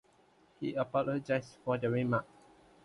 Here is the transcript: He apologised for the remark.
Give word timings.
He 0.59 0.73
apologised 0.73 1.57
for 1.63 1.77
the 1.77 1.87
remark. 1.91 2.25